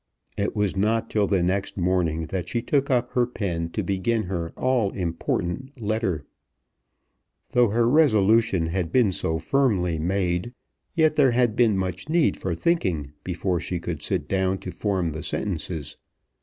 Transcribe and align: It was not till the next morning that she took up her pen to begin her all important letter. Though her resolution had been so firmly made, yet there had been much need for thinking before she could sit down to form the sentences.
It 0.35 0.55
was 0.55 0.75
not 0.75 1.11
till 1.11 1.27
the 1.27 1.43
next 1.43 1.77
morning 1.77 2.25
that 2.25 2.49
she 2.49 2.63
took 2.63 2.89
up 2.89 3.11
her 3.11 3.27
pen 3.27 3.69
to 3.69 3.83
begin 3.83 4.23
her 4.23 4.49
all 4.57 4.89
important 4.93 5.79
letter. 5.79 6.25
Though 7.51 7.67
her 7.67 7.87
resolution 7.87 8.65
had 8.65 8.91
been 8.91 9.11
so 9.11 9.37
firmly 9.37 9.99
made, 9.99 10.55
yet 10.95 11.13
there 11.17 11.33
had 11.33 11.55
been 11.55 11.77
much 11.77 12.09
need 12.09 12.35
for 12.35 12.55
thinking 12.55 13.13
before 13.23 13.59
she 13.59 13.79
could 13.79 14.01
sit 14.01 14.27
down 14.27 14.57
to 14.61 14.71
form 14.71 15.11
the 15.11 15.21
sentences. 15.21 15.97